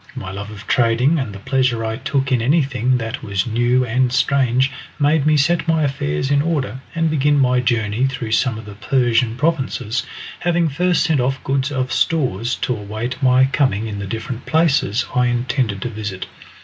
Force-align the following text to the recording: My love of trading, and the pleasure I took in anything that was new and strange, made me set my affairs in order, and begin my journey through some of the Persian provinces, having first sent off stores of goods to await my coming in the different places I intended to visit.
My 0.15 0.31
love 0.31 0.49
of 0.49 0.65
trading, 0.65 1.19
and 1.19 1.31
the 1.31 1.37
pleasure 1.37 1.85
I 1.85 1.97
took 1.97 2.31
in 2.31 2.41
anything 2.41 2.97
that 2.97 3.21
was 3.21 3.45
new 3.45 3.85
and 3.85 4.11
strange, 4.11 4.71
made 4.97 5.27
me 5.27 5.37
set 5.37 5.67
my 5.67 5.83
affairs 5.83 6.31
in 6.31 6.41
order, 6.41 6.79
and 6.95 7.07
begin 7.07 7.37
my 7.37 7.59
journey 7.59 8.07
through 8.07 8.31
some 8.31 8.57
of 8.57 8.65
the 8.65 8.73
Persian 8.73 9.35
provinces, 9.37 10.03
having 10.39 10.69
first 10.69 11.03
sent 11.03 11.19
off 11.21 11.35
stores 11.35 11.71
of 11.71 11.89
goods 12.31 12.55
to 12.55 12.73
await 12.75 13.21
my 13.21 13.45
coming 13.45 13.85
in 13.85 13.99
the 13.99 14.07
different 14.07 14.47
places 14.47 15.05
I 15.13 15.27
intended 15.27 15.83
to 15.83 15.89
visit. 15.89 16.25